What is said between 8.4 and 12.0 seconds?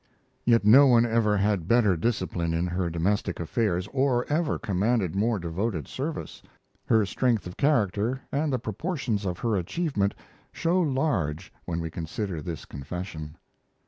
the proportions of her achievement show large when we